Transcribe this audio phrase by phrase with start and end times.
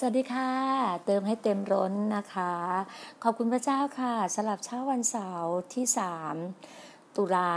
[0.00, 0.52] สวัสดีค่ะ
[1.06, 2.52] เติมให้เต็มล้นนะคะ
[3.22, 5.84] ขอบคุณพระเจ้าค่ะสำหรับเช้าวันเสาร์ที่
[6.50, 7.50] 3 ตุลา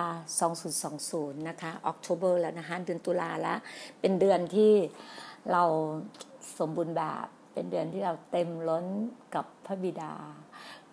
[0.72, 3.60] 2020 นะคะ October แล้วนะคะเดือนตุลาแล้ว
[4.00, 4.74] เป็นเดือนที่
[5.52, 5.64] เรา
[6.60, 8.86] สมบูรณ์แบบเป็นเดือนที่เราเต็มล้น
[9.36, 10.14] กับพระบิดา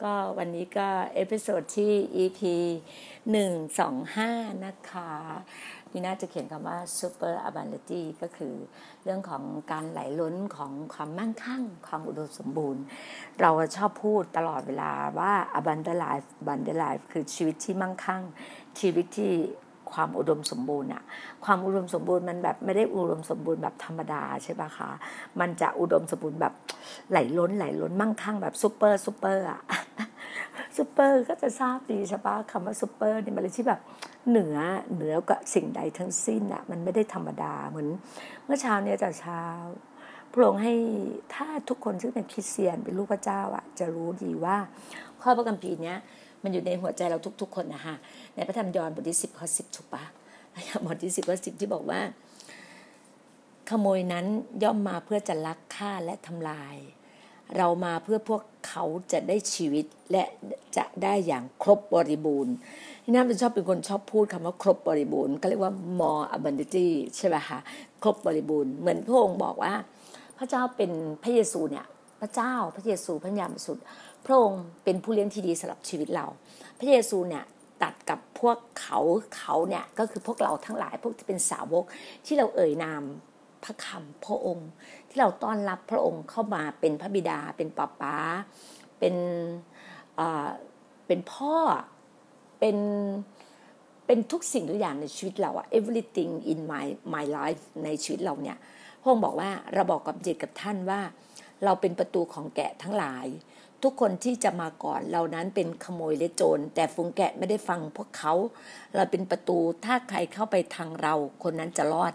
[0.03, 1.93] ก็วันนี้ก็ episode ที่
[2.23, 2.41] EP
[3.69, 5.13] 125 นะคะ
[5.93, 8.55] นี่น่าจะเขียนคำว่า super abundance ก็คือ
[9.05, 9.43] เรื่องของ
[9.73, 12.83] การไหลล้นของความมั่งคั่ง ความอุดมสมบูรณ์
[13.41, 18.23] เราชอบพูดตลอดเวลาว่า abundant life abundant life คือชีวิตที่มั่งคั่ง
[18.81, 19.33] ชีวิตที่
[19.93, 21.03] ความอุดมสมบูรณ์อะ
[21.45, 24.91] ความอุดมสมบูรณ์มันแบบไม่ได้อุดมสมบูรณ์แบบธรรมดาใช่ปะคะ
[25.41, 26.55] มันจะอุดมสมบูรณ์แบบ
[27.11, 29.61] ไหลล้นไหลล้นมั่งคั่งแบบ super super อะ
[30.77, 33.81] ซูเปอร์ก็จะทราบดีใช่ปะคำว่าซูเปอร์นี่มันเลยที่แบบ
[34.31, 34.57] เหนือ
[34.95, 37.89] เหนือกับสิ่งใดทั้งสิ้นอะมันไม่ได้ธรรมดาเหมือน
[38.45, 39.43] เมื่อเช้าเนี่ยแต่เช้า
[40.33, 40.75] พระองค์ให้
[41.35, 44.57] ถ้าทุกคนซึ่งเป็นคริสเตียนเป็นลูกพระเจ้าอะจะรู้ดีว่า
[45.23, 45.99] ข้อพระคัมภีร์เนี้ย
[46.43, 47.95] มันอยู่ในหัวใจเราทุก ๆ คนนะคะ
[48.35, 50.05] ในพระธรรมยอห์นบทที่สิบข้อสิบถูกปะ
[50.87, 52.01] บทที่สิบข้อสิบที่บอกว่า
[53.71, 54.27] ขโมยนั้น
[54.63, 56.77] ย่อมมาเพื่อจะลักฆ่าและทำลาย
[57.57, 60.25] เรามาเพื่อพวกเขาจะได้ชีวิตและ
[60.77, 62.55] จะได้อย่างครบบริบูรณ์
[63.05, 67.59] ที่นั่นเป็นชอบเป็นคนชอบพูดคำว่าครบบริบูรณ์ ก็เรียกว่า more abundantly ใช่ไหมคะ
[68.03, 69.75] ครบบริบูรณ์เหมือนพระองค์บอกว่า
[70.39, 70.91] พระเจ้าเป็น
[71.23, 71.87] พระเยซูเนี่ย
[72.21, 73.79] พระเจ้าพระเยซูพระยามสุด
[74.27, 76.27] พระองค์เป็นผู้เลี้ยงที่ดีสำหรับชีวิตเรา
[76.79, 77.45] พระเยซูเนี่ย
[77.83, 78.99] ตัดกับพวกเขา
[79.37, 81.85] เขาเนี่ยก็คือพวกเราทั้งหลายพวกที่เป็นสาวก
[82.27, 83.03] ที่เราเอ่ยนาม
[83.65, 84.69] พระคำพระองค์
[85.09, 88.17] ที่เราต้อนรับพระองค์เข้ามาเป็นพระบิดา เป็นป้าป้า
[88.99, 89.15] เป็น
[91.07, 91.55] เป็นพ่อ
[92.59, 92.77] เป็น
[94.07, 98.59] เป็นทุกสิ่งทุกอย่างในชีวิตเราอะ everything in my my life ในชีวิตเราเนี่ย
[99.01, 101.01] พระองค์บอกว่าเราบอกกับเจตกับท่านว่า
[101.65, 103.27] เราเป็นประตูของแกะทั้งหลาย
[103.83, 108.35] ทุกคนที่จะมาก่อนเรานั้นเป็นขโมยและโจร แต่ฝูงแกะไม่ได้ฟังพวกเขา
[108.95, 112.15] เราเป็นประตูถ้าใครเข้าไปทางเรา คนนั้นจะรอด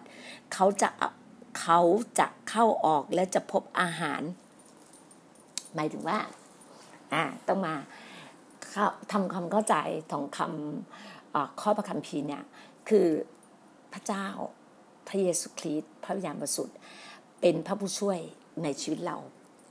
[0.54, 0.90] เขาจะ
[1.60, 1.80] เขา
[2.20, 4.22] จะเข้าออกและจะพบอาหาร
[5.76, 6.20] หมายถึงว่า
[7.14, 7.76] อ่า ต้องมา
[9.12, 9.76] ทำความเข้าใจ
[10.12, 12.44] ของคำข้อพระคัมภีเนี่ย
[12.90, 13.08] คือ
[13.94, 14.28] พระเจ้า
[15.08, 16.78] พระเยซูคริสต์พระวิญญาณบริสุทธิ์
[17.42, 18.20] เป็นพระผู้ช่วย
[18.64, 19.18] ในชีวิตเรา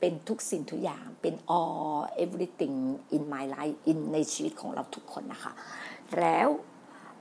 [0.01, 2.77] เป็นทุกสิ่งทุกอย่างเป็น all everything
[3.17, 5.53] in my life in ในชีวิตของเราทุกคนนะคะ
[6.19, 6.49] แล้ว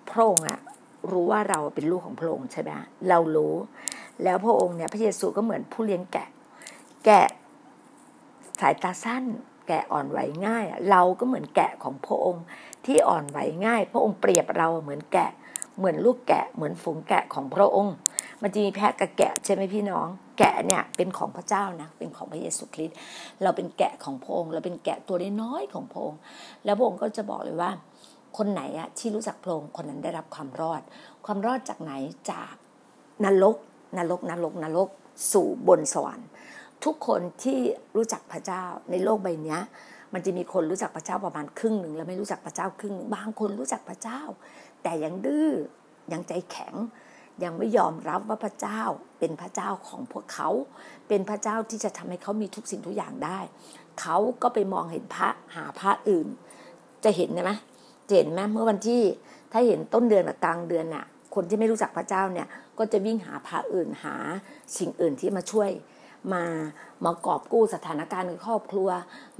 [0.09, 0.59] พระองค์อะ
[1.09, 2.71] รู้ว่าเราเป็นลูกของพระองค์ใช่ไหม
[3.09, 3.55] เรารู้
[4.23, 6.27] แล้วพระองค์เนี่ยพระเยซูก็เหมือนผู้เลี้ยงแกะ
[7.05, 7.27] แกะ
[8.61, 9.23] สายตาสั้น
[9.67, 12.43] แกะอ่อนไหวง่าย เราก็เหมือนแกะของพระองค์
[12.85, 15.31] ที่อ่อนไหวง่าย พระองค์เปรียบเราเหมือนแกะ
[15.77, 17.95] เหมือนลูกแกะ เหมือนฝูงแกะของพระองค์
[18.41, 20.07] มันจะมีแพะกับแกะใช่ไหมพี่น้อง
[20.39, 22.97] แกะเนี่ยเป็นของพระเจ้านะ เป็นของพระเยซูคริสต์
[23.43, 26.19] เราเป็นแกะของพระองค์ เราเป็นแกะตัวน้อยของพระองค์
[26.65, 27.71] แล้วพระองค์ก็จะบอกเลยว่า
[28.37, 30.81] คนไหนอะที่รู้จักพระองค์คนนั้นได้รับความรอด
[31.25, 31.93] ความรอดจากไหน
[32.31, 32.53] จาก
[33.25, 33.55] นรก
[33.97, 34.89] นรกนรกนรก
[35.33, 36.29] สู่บนสวรรค์
[36.83, 37.59] ทุกคนที่
[37.95, 39.57] รู้จักพระเจ้าในโลกใบนี้
[40.13, 44.21] มันจะมีคนรู้จักพระเจ้าประมาณครึ่งหนึ่งแล้วไม่รู้จักพระเจ้าครึ่งหนึ่งบางคนรู้จักพระเจ้า
[44.83, 45.49] แต่ยังดื้อ
[46.11, 46.75] ยังใจแข็ง
[47.43, 48.81] ยังไม่ยอมรับว่าพระเจ้า
[49.19, 50.49] เป็นพระเจ้าของพวกเขา
[51.07, 53.39] เป็นพระเจ้าที่จะทำให้เขามีทุกสิ่งทุกอย่างได้
[54.01, 56.27] เขาก็ไปมองเห็นพระหาพระอื่น
[57.03, 57.51] จะเห็นไหม
[58.15, 59.01] เห็นไหมเมื่อวันที่
[59.51, 61.05] ถ้าเห็นต้นเดือนกลางเดือนน่ะ
[61.35, 62.47] คนที่ไม่รู้จักพระเจ้าเนี่ย
[62.77, 64.15] ก็จะวิ่งหาพระอื่นหา
[64.77, 65.69] สิ่งอื่นที่มาช่วย
[66.33, 66.43] มา
[67.05, 68.89] มากอบกู้สถานการณ์ในครอบครัว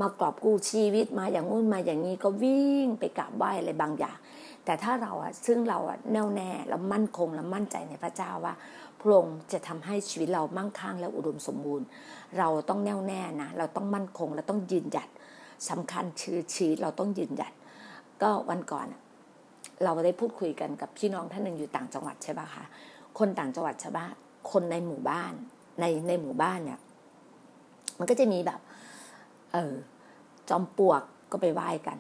[0.01, 4.18] มากอบกู้ชีวิตมาอย่างงู้นมาอย่างนี้ก็วิ่งไปกราบไหว้อะไรบางอย่าง
[4.66, 8.54] แต่ถ้าเราอะซึ่งเราอะแน่วแน่แล้วมั่นคงและมั่นใจในพระเจ้าว่า
[9.00, 11.86] พระองค์จะทำให้ชีวิตเรามั่งคั่งและอุดมสมบูรณ์
[12.38, 15.10] เราต้องแน่วแน่นะเราต้องมั่นคงและต้องยืนหยัด
[15.70, 17.54] สำคัญชื่อชีวิตเราต้องยืนหยัด
[18.22, 18.88] ก็วันก่อน
[19.84, 22.63] เราได้พูดคุยกันกับพี่น้องท่านหนึ่งอยู่ต่างจังหวัดใช่ปะคะ
[23.20, 24.06] คนต่างจังหวัดใช่ปะ
[24.51, 25.34] คนในหมู่บ้าน
[25.80, 26.80] ในในหมู่บ้านเนี่ย
[28.00, 28.60] มันก็จะมีแบบ
[29.54, 29.74] เออ
[30.50, 31.01] จอมปลวก
[31.32, 31.98] ก็ไปไหว้กัน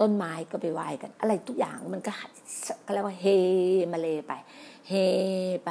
[0.00, 2.12] ต้นไม้ก็ไปไหว้กัน อะไรทุกอย่างมันก็
[2.86, 3.24] ก็เรียกว่าเฮ
[3.92, 4.32] มาเลยไป
[4.88, 4.92] เฮ
[5.64, 5.70] ไป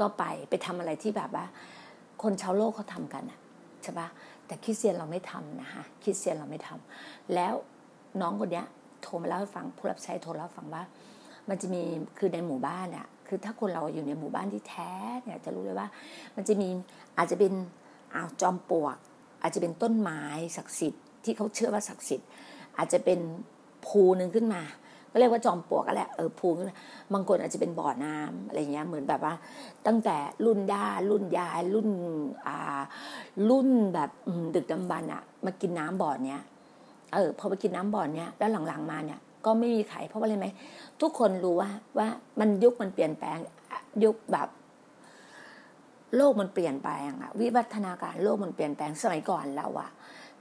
[0.00, 1.44] ก็ไปไปทำอะไรที่แบบว่า
[2.22, 3.38] คนชาวโลกเขาทากันอะ
[3.82, 4.08] ใช่ปะ
[4.46, 7.54] แต่คริสเตียนเราไม่ทำนะคะคริสเตียนเราไม่ทำแล้ว
[8.20, 8.66] น้องคนเนี้ย
[9.02, 10.82] โทรมาเล่าให้ฟังผู้รับใช้โทรเล่าฟังว่า
[11.48, 11.82] มันจะมี
[12.18, 14.92] คือในหมู่บ้านอะคือถ้าคนเราอยู่ในหมู่บ้านที่แท้
[15.24, 15.88] เนี่ยจะรู้เลยว่า
[16.36, 16.68] มันจะมี
[17.18, 17.52] อาจจะเป็น
[18.14, 18.96] อ้าวจอมปลวก
[19.42, 20.22] อาจจะเป็นต้นไม้
[20.56, 22.28] ศักดิ์สิทธิ์ที่เขาเชื่อว่าศักดิ์สิทธิ์
[22.78, 23.20] อาจจะเป็น
[23.86, 24.62] ภูหนึ่งขึ้นมา
[25.10, 26.48] ก็เรียกว่าจอมปลวกก็แหละเออภู
[27.12, 29.34] บางคนอาจจะเป็นบ่อน้ำอะไรเงี้ยเหมือนแบบว่า
[29.86, 31.88] ตั้งแต่รุ่นย่ารุ่นยายรุ่น
[32.46, 32.80] อ่า
[33.48, 34.10] รุ่นแบบ
[34.54, 36.42] ดึกดำบรรอะมากินน้ำบ่อเนี้ย
[37.12, 40.48] เออพอไปกินน้ำบ่อนเนี้ยแล้วหลังๆมาเนี่ย ก็ไม่มีใครเพราะว่าอะไรไหม
[41.00, 42.08] ทุกคนรู้ว่าว่า
[42.40, 43.38] มันยุคมันเปลี่ยนแปลง
[44.04, 44.48] ยุคแบบ
[46.16, 49.90] โลกมันเปลี่ยนแปลงอะวิวัฒนาการโลกมันเปลี่ยนแปลงสมัยก่อนเราอะ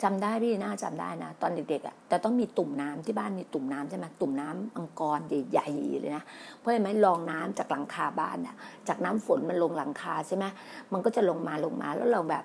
[0.03, 6.23] จำได้พี่น่าจำได้นะ ตอนเด็กๆอะแต่ต้องมีตุ่มน้ำที่บ้านมีตุ่มน้ำใช่ไหมตุ่มน้ำมังกรใหญ่ๆเลยนะ
[6.57, 8.55] เพราะเห็นไหมรองน้ำจากหลังคาบ้านอะ
[8.87, 10.45] จากน้ำฝนมันลงหลังคาใช่ไหม
[10.93, 12.43] มันก็จะลงมาลงมาแล้วเราแบบ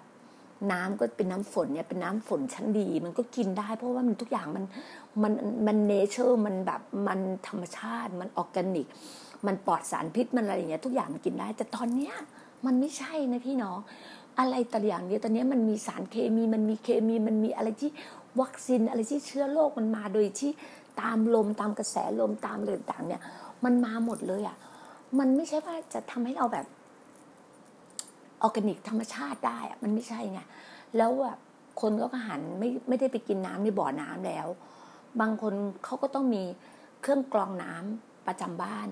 [0.72, 4.64] น้ำก็เป็นน้ำฝนเนี่ยเป็นน้ำฝนชั้นดี มันก็กินได้ เพราะว่ามันทุกอย่างมัน
[5.22, 5.32] มัน
[5.66, 8.86] มัน nature มันแบบมันธรรมชาติมันออร์แกนิก
[9.46, 12.14] มันปลอดสารพิษมันอะไรอย่างเงี้ยทุกอย่างมันกินได้ แต่ตอนเนี้ย
[12.66, 13.78] มันไม่ใช่นะพี่น้อง
[14.38, 17.90] อะไรต่อย่างเนี้ยตอนนี้มันมีสารเคมีมันมีเคมีมันมีอะไรที่
[18.40, 20.50] วัคซีนอะไรที่เชื้อโรคมันมาโดยที่
[21.00, 23.22] ตามลมตามกระแสลมตามเรื่องต่างเนี่ย
[23.64, 24.56] มันมาหมดเลยอะ
[25.18, 26.66] มันไม่ใช่ว่าจะทำให้เราแบบ
[28.42, 30.40] ออร์แกนิกธรรมชาติได้อะมันไม่ใช่ไง
[30.96, 31.38] แล้วแบบ
[31.80, 34.46] คนก็หันไม่ไม่ได้ไปกินน้ำในบ่อน้ำแล้ว
[35.20, 36.42] บางคนเขาก็ต้องมี
[37.02, 38.88] เครื่องกรองน้ำประจำบ้าน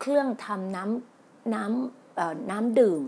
[0.00, 3.02] เครื่องทำน้ำน้ำน้ำดื่ม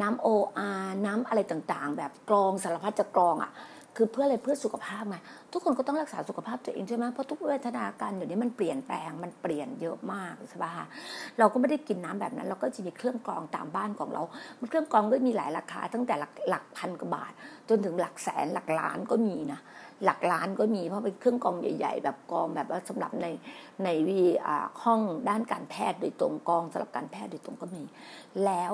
[0.00, 0.70] น้ำโออา
[1.06, 3.50] น้ำอะไรต่างๆ แบบกรองสารพัดจะกรองอะ
[3.96, 5.16] คือเพื่ออะไรเพื่อสุขภาพไง
[5.52, 10.72] ทุกคนก็ต้องรักษาสุขภาพตัวเองใช่ไหมเพราะทุกเวทนาการเดี๋ยวนี้มันเปลี่ยนแปลงมันเปลี่ยนเยอะมากใช่ป่ะ
[11.38, 14.22] เราก็ไม่ได้กินน้ำแบบนั้น เราก็จะมีเครื่องกรองตามบ้านของเรา
[14.58, 17.32] มันเครื่องกรองก็มีหลายราคา ตั้งแต่หลักหลักพันกว่าบาท
[17.68, 19.60] จนถึงหลักแสนหลักล้านก็มีนะ
[20.04, 23.26] หลักล้านก็มีเพราะเป็นเครื่องกรองใหญ่ ๆ แบบกรองแบบว่าสำหรับใน
[23.84, 24.20] ในวี
[24.84, 27.82] ห้องด้านการแพทย์โดยตรงกรองสำหรับการแพทย์โดยตรงก็มี
[28.44, 28.72] แล้ว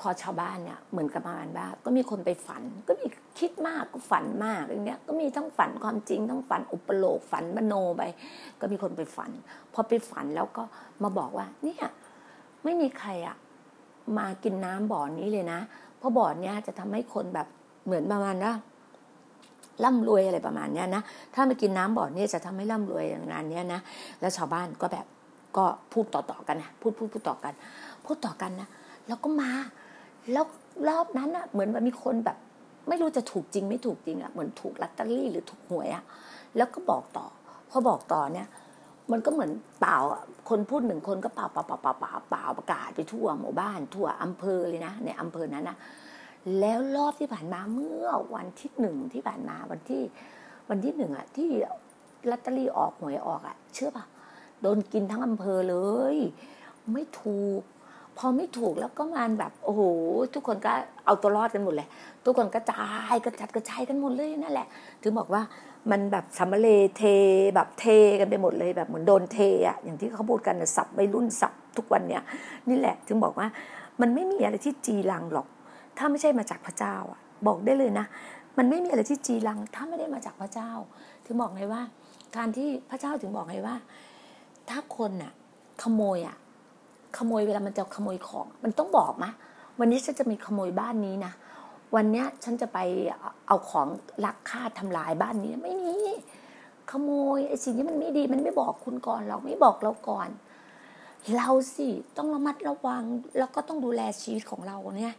[0.00, 3.06] พอชาวบ้านเนี่ยเหมือนกับประมาณว่าก็มีคนไปฝัน ก็มี
[3.38, 8.02] คิดมากก็ฝันมากอย่างเงี้ยก็มีทั้งฝันความจริงทั้งฝันอุปโลกฝันมโนไป
[8.60, 9.30] ก็มีคนไปฝัน
[9.72, 10.62] พอไปฝันแล้วก็
[11.02, 11.84] มาบอกว่า เนี่ย
[12.64, 13.36] ไม่มีใครอะ
[14.18, 15.60] มากินน้ำบ่อนี้เลยนะ
[15.98, 17.46] เพราะบ่อเนี้ยจะทำให้คนแบบ
[17.86, 18.52] เหมือนประมาณว่า
[19.84, 21.02] ร่ำรวยอะไรประมาณเนี้ยนะ
[21.34, 23.80] ถ้ามากินน้ำบ่อนี้จะทำให้ร่ำรวยอย่างนั้นเนี้ยนะ
[24.20, 25.06] แล้วชาวบ้านก็แบบ
[25.56, 27.54] ก็พูดต่อๆกันนะพูดพูดพูดต่อกัน
[28.04, 28.68] พูดต่อกันนะ
[29.08, 29.50] แล้วก็มา
[30.32, 30.44] แล้ว
[30.88, 32.38] รอบนั้นอะเหมือนว่ามีคนแบบ
[32.88, 36.04] ไม่รู้จะถูกจริงไม่ถูกจริงอะเหมือนถูกลอตเตอรี่หรือถูกหวยอะ
[36.56, 37.26] แล้วก็บอกต่อ
[37.70, 38.48] พอบอกต่อเนี่ย
[39.12, 39.96] มันก็เหมือนเปล่า
[40.48, 45.76] คนพูดหนึ่งคนก็เปล่าเปล่าเปล่าเปล่าเปล่าเป่าประกาศไปทั่วหมู่บ้าน ทั่วอำเภอเลยนะในอำเภอนั้นนะ
[46.60, 50.02] แล้วรอบที่ผ่านมาเมื่อวันที่หนึ่งที่ผ่านมาวันที่
[50.68, 51.50] วันที่หนึ่งอะที่
[52.30, 54.04] ลอตเตอรี่ออกหวยออกอะเชื่อปะ
[54.62, 55.76] โดนกินทั้งอำเภอเล
[56.14, 56.16] ย
[56.92, 57.62] ไม่ถูก
[58.18, 59.82] พอไม่ถูกแล้วก็มันแบบโอ้โห
[60.34, 60.72] ทุกคนก็
[61.06, 61.88] เอาตัวรอดกันหมดเลย
[62.24, 62.84] ทุกคนก็จา
[63.14, 64.66] ยกระจัดกระจายกันหมดเลยนั่นแหละ
[65.02, 65.42] ถึงบอกว่า
[65.90, 67.02] มันแบบสัมเลเท
[67.54, 67.84] แบบเท
[68.20, 72.22] กันไปหมดเลยแบบเหมือนโดนเทอะอย่างที่เขาพูดกันสับไปรุ่นสับทุกวันเนี่ย
[72.68, 73.46] นี่แหละ ถึงบอกว่า
[74.00, 75.46] มันไม่มีอะไรที่จีรังหรอก
[75.98, 78.06] ถ้าไม่ใช่มาจากพระเจ้าอะ บอกได้เลยนะ
[78.58, 80.70] มันไม่มีอะไรที่จีรัง ถ้าไม่ได้มาจากพระเจ้า
[81.24, 81.82] ถึงบอกไงว่า
[82.36, 83.76] การที่พระเจ้าถึงบอกไงว่า
[84.70, 85.32] ถ้าคนอะ
[85.82, 86.36] ขโมยอะ
[87.16, 89.30] ขโมยเวลามันจะขโมยของ มันต้องบอกมะ
[89.78, 91.32] วันนี้ฉันจะมีขโมยบ้านนี้นะ
[91.94, 92.78] วันเนี้ยฉันจะไป
[93.46, 93.88] เอาของ
[94.24, 95.94] ลักฆ่าทำลายบ้านนี้ไม่มี
[96.90, 100.28] ขโมยไอ้สิ่งที่มันไม่ดีมันไม่บอกคุณก่อนเราไม่บอกเราก่อน
[101.36, 103.02] เราสิต้องระมัดระวัง
[103.38, 105.14] แล้วก็ต้องดูแลชีวิตของเราเนี่ย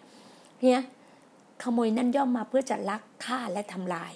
[0.61, 0.81] เนี่ย
[1.63, 4.13] ขโมยนั่นย่อมมาเพื่อจะลักฆ่าและทำลาย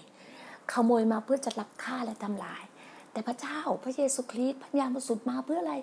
[0.73, 2.63] ขโมยมาเพื่อจะลักฆ่าและทำลาย
[3.11, 5.75] แต่พระเจ้าพระเยซูคริสต์พระยามาสุดมาเพื่ออะไร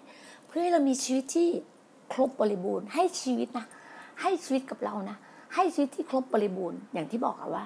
[0.47, 1.49] เพื่อให้เรามีชีวิตที่
[2.13, 3.67] ครบบริบูรณ์ให้ชีวิตนะ
[4.21, 5.17] ให้ชีวิตกับเรานะ
[5.55, 7.65] ให้ชีวิตที่ครบบริบูรณ์ อย่างที่บอกอะว่า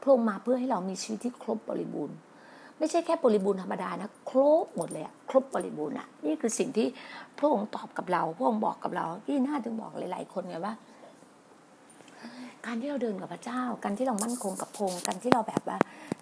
[0.00, 2.16] พระองค์มาเพื่อให้เรามีชีวิตที่ครบบริบูรณ์
[2.78, 6.86] ไม่ใช่แค่บริบูรณ์ธรรมดานะ ครบหมดเลยอะครบบริบูรณ์อะนี่คือสิ่งที่
[7.38, 10.74] พระองค์ตอบกับเรา พระองค์บอกกับเราที่น่าถึงบอกหลาย ๆ คนไงว่า
[12.66, 15.78] การที่เราเดินกับพระเจ้า การที่เรามั่นคงกับพระองค์การที่เราแบบว่า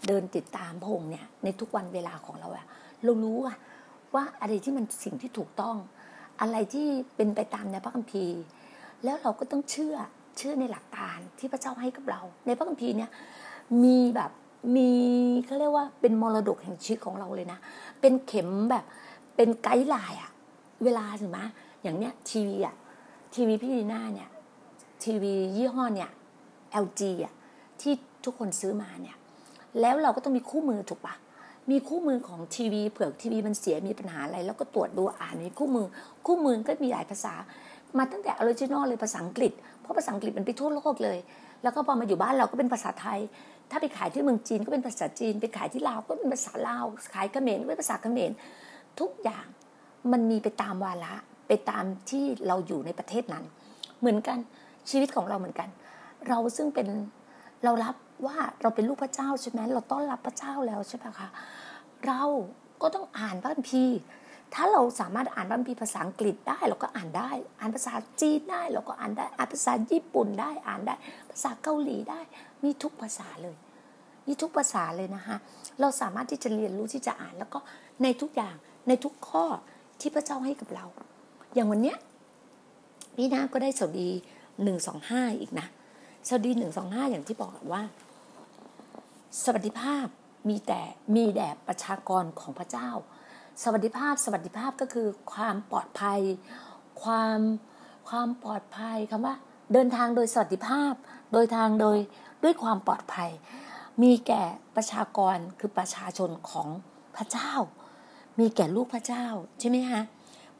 [0.06, 2.66] เดินติดตามพระองค์เนี่ย ในทุกวันเวลาของเราอะ
[3.04, 3.56] เรารู้อะ
[4.14, 5.76] ว่าอะไรที่มันสิ่งที่ถูกต้อง
[6.40, 6.86] อะไรที่
[7.16, 8.40] เป็นไปตามในพระคัมภีร์
[9.04, 9.96] แล้วเราก็ต้องเชื่อ
[10.36, 13.10] เชื่อในหลักการที่พระเจ้าให้กับเรา ในพระคัมภีร์เนี่ย
[13.84, 14.30] มีแบบ
[14.76, 14.90] มี
[15.46, 17.58] เขาเรียกว่าเป็นมรดกแห่งชีวิตของเราเลยนะ
[18.00, 18.84] เป็นเข็มแบบ
[19.36, 20.30] เป็น guideline อะ
[20.84, 21.38] เวลาถึงไหม
[21.82, 22.76] อย่างเนี้ยทีวีอะ
[23.34, 24.30] ทีวีพี่ดีน่าเนี่ย
[25.04, 26.10] ทีวียี่ห้อเนี่ย
[26.84, 27.34] LG อะ
[27.80, 27.92] ที่
[28.24, 29.16] ทุกคนซื้อมาเนี่ย
[29.80, 31.14] แล้วเราก็ต้องมีคู่มือถูกปะ
[31.70, 35.86] มีคู่มือของทีวีเผื่อทีวีมันเสียมีปัญหาอะไร แล้วก็ตรวจดูอ่านมีคู่มือ
[36.26, 37.34] คู่มือก็มีหลายภาษา
[37.98, 41.18] มาตั้งแต่ original เลยภาษาอังกฤษ เพราะภาษาอังกฤษมันไปทั่วโลกเลย
[41.62, 43.20] แล้วก็พอมาอยู่บ้านเราก็เป็นภาษาไทย
[43.70, 48.30] ถ้าไปขายที่เมืองจีนก็เป็นภาษาจีน ไปขายที่ลาวก็เป็นภาษาลาวขายเขมรก็เป็นภาษาเขมร
[49.00, 49.46] ทุกอย่าง
[50.12, 51.14] มันมีไปตามวาระ
[51.48, 53.44] ไปตามที่เราอยู่ในประเทศนั้น
[54.00, 54.38] เหมือนกัน
[54.90, 55.68] ชีวิตของเราเหมือนกัน
[56.28, 56.88] เราซึ่งเป็น
[57.64, 57.94] เรารับ
[58.26, 61.28] ว่าเราเป็นลูกพระเจ้าใช่ไหมเราต้อนรับพระเจ้าแล้วใช่ไหมคะ
[62.06, 62.22] เรา
[62.82, 63.98] ก็ต้องอ่านพระคัมภีร์
[64.54, 70.94] ถ้าเราสามารถอ่านพระคัมภีร์ภาษาอังกฤษได้เราก็อ่านได้ อ่านภาษาจีนได้เราก็อ่านได้อ่านภาษาญี่ปุ่นได้อ่านได้
[71.30, 72.20] ภาษาเกาหลีได้
[72.64, 73.56] มีทุกภาษาเลย
[74.26, 75.36] มีทุกภาษาเลยนะคะ
[75.80, 77.58] เราสามารถที่จะเรียนรู้ที่จะอ่านแล้วก็
[78.02, 78.54] ในทุกอย่าง
[78.88, 79.44] ในทุกข้อ
[80.00, 80.86] ที่พระเจ้าให้กับเรา
[81.54, 81.96] อย่างวันเนี้ย
[83.16, 84.08] พี่นาก็ได้สวัสดี
[84.62, 85.66] หนึ่งสองห้าอีกนะ
[86.26, 87.82] สวัสดีหนึ่งสองห้าอย่างที่บอกว่า
[89.42, 90.06] สวัสดิภาพ
[90.48, 90.82] มีแต่
[91.14, 92.90] มีแด่ประชากรของพระเจ้า
[93.62, 96.20] สวัสดิภาพ สวัสดิภาพก็คือความปลอดภัย
[97.02, 97.40] ความ
[98.08, 99.34] ความปลอดภัยคำว่า
[99.72, 100.92] เดินทางโดยสวัสดิภาพ
[101.32, 101.98] โดยทางโดย
[102.42, 103.30] ด้วยความปลอดภัย
[104.02, 104.42] มีแก่
[104.76, 106.68] ประชากรคือประชาชนของ
[107.16, 107.52] พระเจ้า
[108.38, 109.26] มีแก่ลูกพระเจ้า
[109.60, 110.00] ใช่ไหมคะ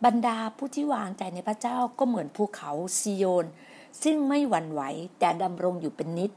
[0.05, 3.47] บรรดาผู้ที่วางใจในพระเจ้าก็เหมือนภูเขาซิโยน
[4.03, 4.83] ซึ่งไม่หวั่นไหว
[5.19, 6.33] แต่ดำรงอยู่เป็นนิด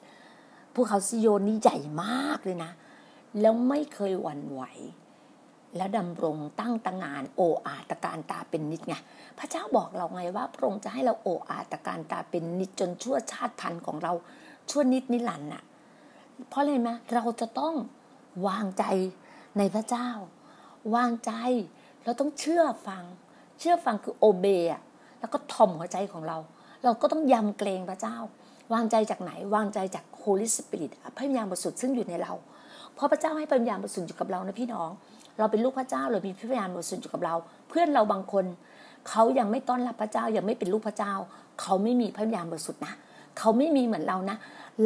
[0.77, 2.71] ภูเขาซิโยนนี่ใหญ่มากเลยนะ
[3.41, 4.63] แล้วไม่เคยหวั่นไหว
[5.77, 8.95] และดำรงตั้งตางานโออาตการตาเป็นนิดไง
[9.39, 14.13] พระเจ้าบอกเราไงว่า พระองค์จะให้เราโออาตการตาเป็นนิดจนชั่วชาติพันธุ์ของเรา
[14.69, 15.63] ชั่วนิดนิรันด์น่ะ
[16.49, 17.75] เพราะอะไรไหมเราจะต้อง
[18.47, 18.83] วางใจ
[19.57, 20.09] ในพระเจ้า
[20.95, 21.33] วางใจ
[22.03, 23.03] เราต้องเชื่อฟัง
[23.59, 24.81] เชื่อฟังคือโอเบะ
[25.19, 26.37] แล้วก็ทอมหัวใจของเรา
[26.83, 28.17] เราก็ต้องยำเกรงพระเจ้า
[28.73, 32.33] วางใจจากไหน วางใจจากโฮลิสปิริตพระวิญญาณบริสุทธิ์ซึ่งอยู่ในเรา
[32.95, 34.89] เพราะพระเจ้าให้ปัญญาบริสุทธิ์อยู่กับเรานะพี่น้อง
[35.37, 37.35] เราเป็นลูกพระเจ้าเรามีพระญาณบริสุทธิ์อยู่กับเรา
[37.69, 38.45] เพื่อนเราบางคน
[39.09, 41.13] เขายังไม่ต้อนรับพระเจ้ายังไม่เป็นลูกพระเจ้า
[41.61, 42.93] เขาไม่มีพระญาณบริสุทธิ์นะ
[43.37, 44.37] เขาไม่มีเหมือนเรานะ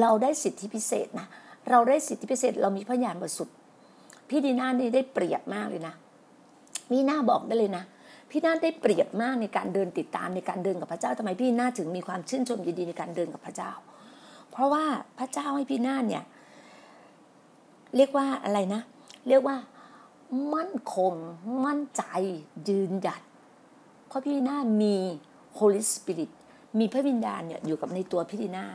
[0.01, 1.27] เราได้สิทธิพิเศษนะ
[1.69, 3.53] เราได้สิทธิพิเศษ เรามีพระญาณบริสุทธิ์
[4.29, 5.93] พี่ดีน่านี่ได้เปรียบมากเลยนะ
[6.91, 7.83] พี่น่าบอกได้เลยนะ
[8.31, 13.71] พี่น่าได้เปรียบมากในการเดินติดตามในการเดินกับพระเจ้าทำไมพี่น่าถึงมีความชื่นชมยินดีในการเดินกับพระเจ้า
[14.51, 14.85] เพราะว่า
[15.19, 16.23] พระเจ้าให้พี่น่าเนี่ย
[17.95, 18.81] เรียกว่าอะไรนะ
[19.27, 19.57] เรียกว่า
[20.53, 21.13] มั่นคง
[21.65, 22.03] มั่นใจ
[22.69, 23.21] ยืนหยัด
[24.07, 24.95] เพราะพี่นามี
[25.57, 26.31] Holy Spirit
[26.79, 28.65] มีพระวิญญาณเนี่ยอยู่กับในตัวพี่ดีนา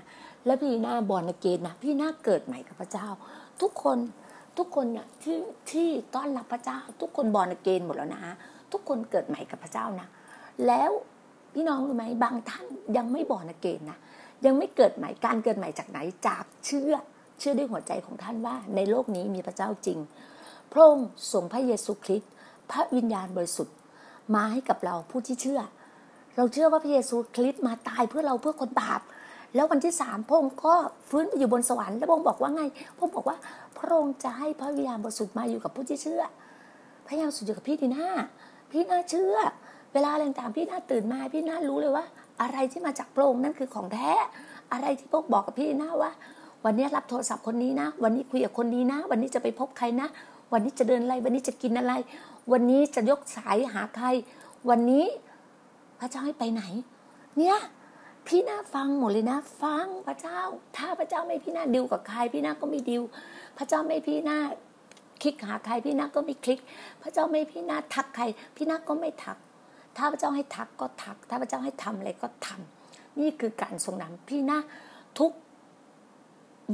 [0.46, 3.06] และพี่ดีนาบอลเกตนะพี่ดีนาเกิดใหม่กับพระเจ้า
[3.60, 3.98] ทุกคน
[4.58, 5.38] ทุกคนเนี่ยที่
[5.70, 8.22] ที่ต้อนรับพระเจ้า ทุกคนบอลเกนหมดแล้วนะ
[8.72, 10.08] ทุกคนเกิดใหม่กับพระเจ้านะ
[10.66, 10.90] แล้ว
[11.54, 13.98] พี่น้องรู้ไหมบางท่านยังไม่บอลเกนนะ
[14.46, 16.94] ยังไม่เกิดใหม่การเกิดใหม่จากไหนจากเชื่อ
[17.38, 19.98] เชื่อด้วยหัวใจของท่านว่า ในโลกนี้มีพระเจ้าจริง
[20.72, 22.30] พระองค์ส่งพระเยซูคริสต์
[22.70, 23.74] พระวิญญาณบริสุทธิ์
[24.34, 25.60] มาให้กับเราผู้ที่เชื่อ
[26.36, 29.00] เราเชื่อว่าพระเยซูคริสต์มาตายเพื่อเราเพื่อคนบาป
[29.54, 30.74] แล้ววันที่สามพระองค์ก็
[31.08, 32.62] ฟื้นไปอยู่บนสวรรค์แล้วพระองค์บอกว่าไง
[32.96, 33.36] พระองค์บอกว่า
[33.78, 36.22] พระองค์จะให้พระวิญญาณบริสุทธิ์มาอยู่กับผู้ที่เชื่อ
[37.06, 38.08] พระวิญญาณบริสุทธิ์อยู่กับพี่ดีน่า
[38.70, 39.36] พี่น่าเชื่อ
[39.92, 42.04] เวลาอะไรต่างพี่น่าตื่นมา พี่น่ารู้เลยว่า
[42.42, 44.12] อะไรที่มาจากพระองค์นั่นคือของแท้
[44.72, 46.12] อะไรที่พระองค์บอกกับพี่น่าว่า
[46.64, 50.08] วันนี้รับโทรศัพท์คนนี้นะ วันนี้คุยกับคนนี้นะ วันนี้จะไปพบใครนะ
[50.52, 51.92] วันนี้จะเดินอะไร วันนี้จะกินอะไร
[52.52, 54.06] วันนี้จะยกสายหาใคร
[54.68, 55.04] วันนี้
[56.00, 56.62] พระเจ้าให้ไปไหน
[57.38, 57.56] เนี่ย
[58.26, 60.40] พี่น่าฟังหมดเลยนะ ฟังพระเจ้า
[60.76, 63.02] ถ้าพระเจ้าไม่พี่น่าดิวกับใคร พี่น่าก็ไม่ดิว
[63.58, 64.38] พระเจ้าไม่พี่น่า
[65.22, 66.60] คลิกหาใครพี่นาก็ไม่คลิก
[67.02, 68.24] พระเจ้าไม่พี่นาทักใคร
[68.56, 69.36] พี่นาก็ไม่ทัก
[69.96, 74.58] ถ้าพระเจ้าให้ทักก็ทัก ถ้าพระเจ้าให้ทำอะไรก็ทำนี่คือการทรงนำพี่นา
[75.18, 75.32] ทุก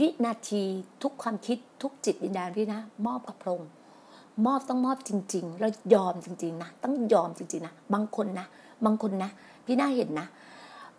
[0.00, 0.64] วินาที
[1.02, 3.70] ทุกความคิดทุกจิตวิญญาณพี่นะ มอบกับพระองค์
[4.46, 8.46] มอบต้องมอบจริง ๆ แล้วยอมจริง ๆ นะ ต้องยอมจริง ๆ นะ บางคนนะ
[8.84, 9.30] บางคนนะ
[9.66, 10.26] พี่น่าเห็นนะ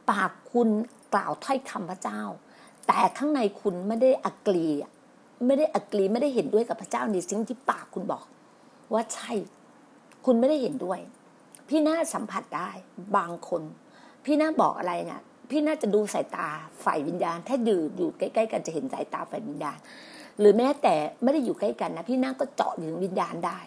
[0.09, 0.69] ปากคุณ
[1.13, 2.21] กล่าวถ้อยคำพระเจ้า
[2.87, 4.67] แต่ข้างในคุณไม่ได้อักลี
[5.47, 8.25] ไม่ได้อักลีไม่ได้เห็นด้วยกับพระเจ้าในสิ่งที่ปากคุณบอก
[8.93, 9.31] ว่าใช่
[10.25, 10.99] คุณไม่ได้เห็นด้วย
[11.69, 12.69] พี่น่าสัมผัสได้
[13.17, 13.61] บางคน
[14.25, 16.47] พี่น่าบอกอะไรเนี่ยพี่น่าจะดูสายตา
[16.83, 19.77] ฝ่ายวิญญาณ ถ้าอยู่อยู่ใกล้ๆกันจะเห็นสายตาฝ่ายวิญญาณ
[20.39, 23.59] หรือแม้แต่ไม่ได้อยู่ใกล้กันนะพี่น่าก็เจาะถึงวิญญาณได้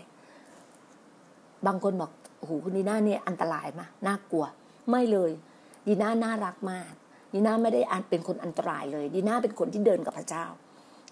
[1.67, 4.45] บางคนบอกโอ้โหคุณดีน่าเนี่ยอันตรายมากน่ากลัว
[4.91, 5.31] ไม่เลย
[5.87, 6.93] ดีน่าน่ารักมาก
[7.33, 10.47] ดีน่าไม่ได้อันเป็นคนอันตรายเลยดีน่าเป็นคนที่เดินกับพระเจ้า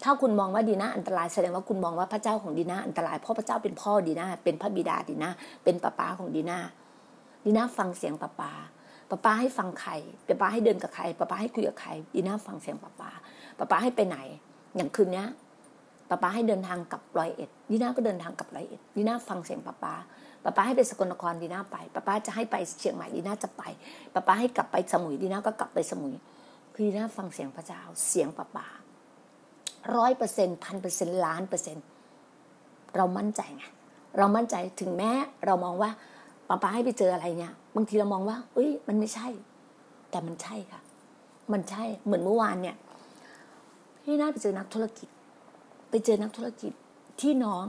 [0.03, 5.29] ถ้าคุณมองว่าดีน่าอันตรายแสดงว่าคุณมองว่าพระเจ้าของดีน่าอันตรายเพราะพระเจ้าเป็นพ่อดีน่าเป็นพระบิดาดีน่า
[5.63, 6.59] เป็นป้าป้าของดีน่า
[7.45, 8.51] ดีน่าฟังเสียงป้าป้า
[9.09, 9.91] ป้าป้าให้ฟังใคร
[10.27, 13.09] ป้าป้าให้เดินกับใครป้าป้าให้คุยกับใครดีน่าฟังเสียงป้าป้า
[13.57, 14.17] ป้าป้าให้ไปไหน
[14.75, 15.23] อย่างคืนนี้
[16.09, 19.93] ป้าป้าให้เดินทางกับร้อยเอ็ดดีน่าก็เดินทางกับร้อยเอ็ดดีน่าฟังเสียงป้าป้า
[20.43, 23.63] ป้าป้าให้ไปสกลนครดีน่าไปป้าป้าจะให้ไปเชียงใหม่ดีน่าจะไป
[24.13, 26.13] ป้าป้าให้กลับไปสมุยดีน่าก็กลับไปสมุย
[26.73, 28.67] คือดีน่าฟังเสียงพระเจ้าเสียงป้าป้า
[29.97, 31.85] ร้อยเปอร์เซ็นต์พันเปอร์เซ็นต์ล้านเปอร์เซ็นต์
[32.95, 33.63] เรามั่นใจไง
[34.17, 35.11] เรามั่นใจถึงแม้
[35.45, 35.91] เรามองว่า
[36.47, 39.27] ป้าป้าให้ไปเจออะไรเนี่ย บางทีเรามองว่า เอ้ย มันไม่ใช่
[40.09, 40.81] แต่มันใช่ค่ะ
[41.51, 42.75] มันใช่เหมือนเมื่อวานเนี่ย
[44.03, 45.09] พี่น่าไปเจอนักธุรกิจ
[45.89, 46.73] ไปเจอนักธุรกิจ
[47.21, 47.65] ที่น้อง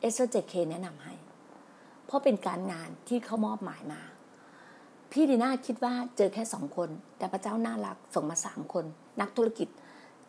[0.00, 1.14] เอสเจเคแนะนำให้
[2.06, 4.00] เพราะเป็นการงานที่เขามอบหมายมา
[5.12, 8.84] พี่ดีน่าคิดว่าเจอแค่สองคน แต่พระเจ้าน่ารักส่งมาสามคน
[9.20, 9.68] นักธุรกิจ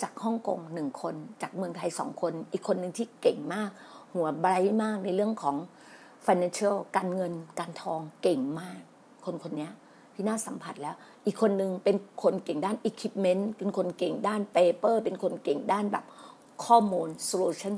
[0.01, 3.69] จากฮ่องกงหนึ่งคน จากเมืองไทยสองคน อีกคนหนึ่งที่เก่งมาก
[4.13, 5.55] หัวไบรท์มากในเรื่องของ
[6.25, 8.79] financial การเงินการทองเก่งมาก
[9.25, 9.69] คนคนนี้
[10.13, 16.05] พี่น่าสัมผัสแล้ว อีกคนหนึ่งเป็นคนเก่งด้าน equipment เป็นคนเก่งด้าน paper เป็นคนเก่งด้านแบบ
[16.65, 17.75] ข้อมูล solution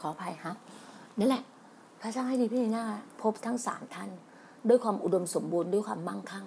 [0.00, 0.56] ขออภัยครับ
[1.18, 1.42] นั่นแหละ
[2.00, 2.84] พระเจ้าให้ดีพี่น่า
[3.22, 4.10] พบทั้งสามท่าน
[4.68, 6.46] ด้วยความอุดมสมบูรณ์ด้วยความมั่งคั่ง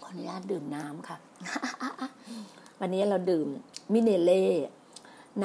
[0.11, 1.17] ออนุญาตดื่มน้ำค่ะ
[2.79, 3.47] วันนี้เราดื่ม
[3.93, 4.45] มิเนเล่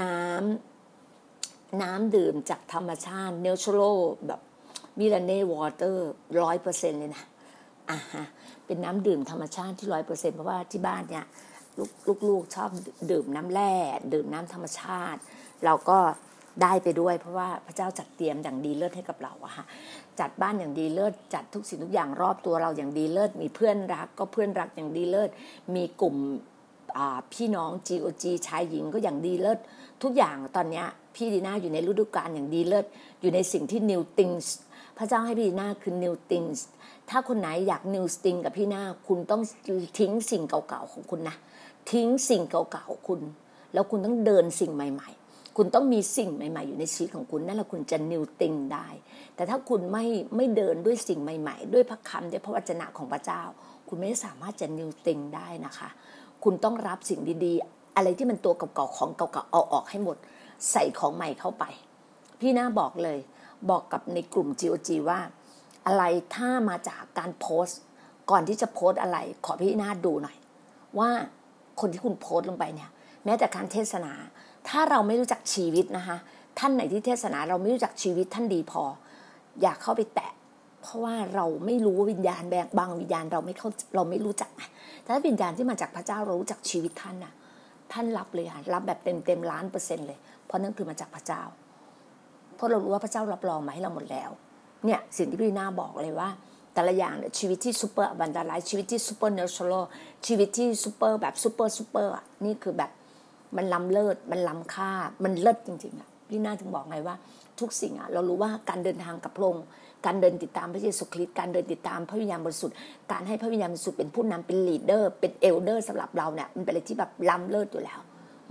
[0.01, 4.41] น้ำน้ำดื่มจากธรรมชาติเนเชอรัลแบบ
[4.99, 7.25] มิลานเน่วอเตอร์ร้อยเปอร์เซ็นเลยนะ
[7.91, 8.25] อะฮะ
[8.67, 11.27] เป็นน้ำดื่มธรรมชาติที่ร้อยเปอร์เซ็นเพราะว่าที่บ้านเนี่ย
[12.29, 12.71] ลูกๆชอบ
[13.11, 13.75] ดื่มน้ำแร่
[14.13, 15.21] ดื่มน้ำธรรมชาติ
[15.65, 15.99] เราก็
[16.63, 19.65] ได้ไปด้วย เพราะว่าพระเจ้าจัดเตรียมอย่างดีเลิศให้กับเราอะค่ะ
[20.21, 25.31] จัดบ้านอย่างดีเลิศจัดทุกสิ่งทุกอย่างรอบตัวเราอย่างดีเลิศมีเพื่อนรักก็เพื่อนรักอย่างดีเลิศ
[25.75, 26.17] มีกลุ่ม
[27.33, 29.59] พี่น้อง GOG ชายหญิงก็อย่างดีเลิศ
[30.03, 30.83] ทุกอย่างตอนนี้
[31.15, 32.87] พี่ดีน่าอยู่ในฤดูกาลอย่างดีเลิศ
[33.21, 34.47] อยู่ในสิ่งที่ new things
[34.99, 36.59] พระเจ้าให้พี่ดีน่าคือ new things
[37.11, 39.43] ถ้าคนไหนอยาก new thing กับพี่หน้าคุณต้อง
[39.99, 41.37] ทิ้งสิ่งเก่าๆของคุณนะ
[41.93, 43.21] ทิ้งสิ่งเก่าๆคุณ
[43.73, 45.16] แล้วคุณต้องเดินสิ่งใหม่ๆ
[45.57, 48.89] คุณต้องมีสิ่งใหม่ ๆ อยู่ในชีวิตของคุณนั่นแหละคุณจะ new thing ได้
[49.35, 50.05] แต่ถ้าคุณไม่
[50.37, 53.43] ไม่เดินด้วยสิ่งใหม่ ๆ ด้วยพระคำด้วยพระวจนะของพระเจ้า
[53.89, 55.89] คุณไม่สามารถจะ new thing ได้นะคะ
[56.45, 60.17] คุณต้องรับสิ่งดีๆ อะไรที่มันตัวเก่าๆของเก่าๆเอาออกให้หมด
[60.71, 61.65] ใส่ของใหม่เข้าไป
[62.41, 63.19] พี่น้าบอกเลย
[63.71, 65.21] บอกกับในกลุ่ม GOG ว่า
[65.87, 66.03] อะไร
[66.35, 67.81] ถ้ามาจากการโพสต์
[68.31, 70.37] ก่อนที่จะโพสต์อะไร ขอพี่นาดูหน่อย
[70.99, 71.11] ว่า
[71.81, 72.91] คนที่คุณโพสต์ลงไปเนี่ย
[73.25, 74.13] แม้แต่การเทศนา
[74.69, 76.17] ถ้าเราไม่รู้จักชีวิตนะคะ
[76.59, 78.83] ท่านไหนที่เทศนาเราไม่รู้จักชีวิตท่านดีพอ
[79.63, 80.33] อยากเข้าไปแตะ
[80.83, 84.51] เพราะว่าเราไม่รู้วิญญาณแบงบางวิญญาณเราไม่เข้าเราไม่รู้จัก
[85.03, 87.33] แต่ถ้าวิญญาณที่มาจากพระเจ้าเรารู้จักชีวิตท่านน่ะ
[87.93, 91.43] ท่านรับเลยค่ะรับแบบเต็มเต็มล้านเปอร์เซ็นต์เลย เพราะนั่นคือมาจากพระเจ้า
[92.57, 94.31] เพราะเรารู้ว่าพระเจ้ารับรองมาให้เราหมดแล้ว
[94.85, 96.29] เนี่ยสิ่งที่พี่นาบอกเลยว่า
[96.75, 99.73] แต่ละอย่างเนี่ยชีวิตที่ super abundant life ชีวิตที่ supernatural
[100.27, 102.13] ชีวิตที่ซูเปอร์แบบ super super
[102.45, 102.91] นี่คือแบบ
[103.57, 104.91] มันล้ำเลิศมันล้ำค่า
[105.25, 107.17] มันเลิศจริงๆอะพี่นาถึงบอกไงว่า
[107.61, 109.65] ทุกสิ่งอะเรารู้ว่าการเดินทางกับพระองค์
[110.07, 112.77] การเดินติดตามพระเยซูคริสต์การเดินติดตามพระวิญญาณบริสุทธิ์
[113.13, 117.99] การให้พระวิญญาณบริสุทธิ์เป็นผู้นำเป็น leader เป็น elder สำหรับเราเนี่ยมันเป็นอะไรที่แบบล้ำเลิศอยู่แล้ว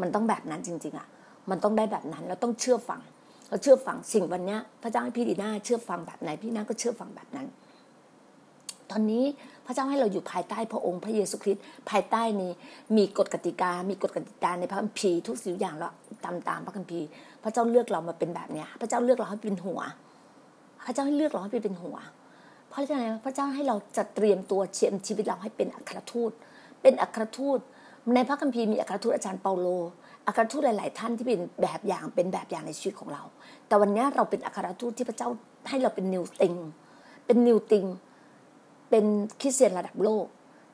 [0.02, 1.08] มันต้องแบบนั้นจริงๆอะ
[1.50, 3.02] มันต้องได้แบบนั้นเราต้องเชื่อฟัง
[3.50, 7.48] เราเชื่อฟังสิ่งวันนี้พระเจ้าให้พี่ดีน่าเชื่อฟังแบบไหนพี่น่าก็เชื่อฟังแบบนั้น
[8.92, 9.24] ตอนนี้
[9.66, 12.52] พระเจ้าให้เราอยู่ภายใต้พระองค์พระเยซูคริสต์ภายใต้นี้
[12.98, 15.90] มีกฎกติกา มีกฎกติกาในพระคัมภีร์ทุกสิ่งอย่างเรา
[16.26, 17.06] ตามตามพระคัมภีร์
[17.44, 19.80] พระเจ้าเลือกเรามาเป็นแบบเนี้ยพระเจ้าเลือกเราให้เป็นหัว
[20.86, 21.98] พระเจ้าให้เลือกเราให้เป็นหัว
[22.70, 26.32] เพราะอะไรพระเจ้าให้เราจัดเตรียมตัวเชียมชีวิตเราให้เป็นอัครทูต
[26.82, 27.60] เป็นอัครทูต
[28.14, 29.68] ในพระคัมภีร์มีอัครทูตอาจารย์เปาโล
[30.28, 33.24] อัครทูตหลาย ๆ ท่านที่เป็นแบบอย่างเป็นแบบอย่างในชีวิตของเรา
[33.68, 35.30] แต่วันนี้เราเป็นอัครทูตที่พระเจ้า
[35.70, 36.54] ให้เราเป็นนิวติง
[37.26, 37.86] เป็นนิวติง
[38.90, 39.06] เป็น
[39.42, 40.26] คริสเตียนระดับโลก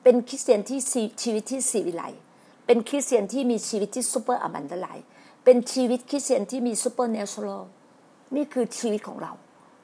[0.02, 0.78] เป็นคริสเตียนที่
[1.22, 2.02] ชีวิตที่สีวิไล
[2.66, 4.86] เป็นคริสเตียนที่มีชีวิตที่ super abundant life
[5.44, 7.62] เป็นชีวิตคริสเตียนที่มี supernatural
[8.36, 9.32] นี่คือชีวิตของเรา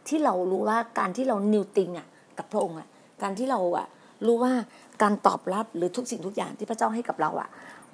[0.09, 2.89] ที่เรารู้ว่าการที่เรานิวติงอะกับพระองค์อะ
[3.23, 3.87] การที่เราอะ
[4.27, 4.53] รู้ว่า
[5.03, 7.49] การตอบรับหรือทุกสิ่งทุกอย่างที่พระเจ้าให้กับเราอะ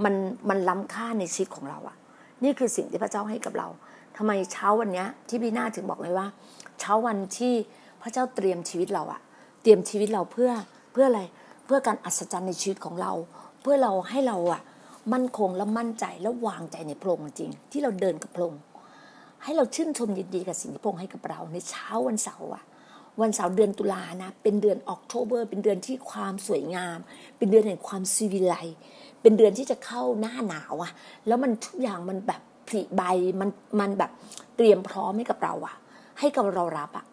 [0.05, 0.15] มัน
[0.49, 1.97] มันล้ำค่าในชีวิตของเราอะ
[2.43, 3.69] นี่คือสิ่งที่พระเจ้าให้กับเรา
[4.17, 6.27] ทำไมเช้าวันนี้ที่พี่นาถึงบอกเลยว่า
[6.81, 7.55] เช้าวันที่
[8.03, 9.21] พระเจ้าเตรียมชีวิตเราอะ
[9.65, 10.51] เตรียมชีวิตเราเพื่อ
[10.93, 11.23] เพื่ออะไร
[11.67, 13.13] เพื่อการอัศจรรย์ในชีวิตของเรา
[13.61, 14.63] เพื่อเราให้เราอะ
[15.13, 18.63] มั่นคงและมั่นใจและวางใจในพระองค์จริง ที่เราเดินกับพระองค์
[19.45, 22.65] ให้เราชื่นชมยินดีกับสิ่งที่พระองค์ให้กับเรา ในเช้าวันเสาร์อะ
[23.21, 26.99] วันเสาร์เดือนตุลานะ เป็นเดือนออกโทเบอร์เป็นเดือนที่ความสวยงาม
[27.39, 28.55] เป็นเดือนแห่งความซีวิไล
[29.23, 30.93] เป็นเดือนที่จะเข้าหน้าหนาวอะ
[31.27, 33.03] แล้วมันทุกอย่างมันแบบผลิใบ
[33.41, 33.51] มัน
[33.81, 34.11] มันแบบ
[34.57, 35.75] เตรียมพร้อมให้กับเราอะ
[36.21, 37.05] ให้กับเรารับอะ